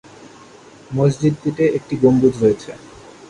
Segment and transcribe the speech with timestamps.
[0.91, 2.71] মসজিদটিতে একটি গম্বুজ রয়েছে।